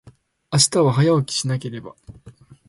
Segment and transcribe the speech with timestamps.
[0.51, 1.95] 明日は、早起きしなければ。